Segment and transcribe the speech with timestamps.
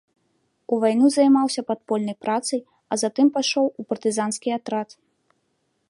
[0.75, 2.59] У вайну займаўся падпольнай працай,
[2.93, 4.89] а затым пайшоў у партызанскі атрад.